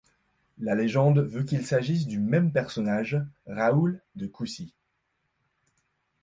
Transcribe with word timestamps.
La 0.57 0.73
légende 0.73 1.19
veut 1.19 1.43
qu'il 1.43 1.63
s'agisse 1.63 2.07
du 2.07 2.17
même 2.19 2.51
personnage, 2.51 3.23
Raoul 3.45 4.01
de 4.15 4.25
Coucy. 4.25 4.73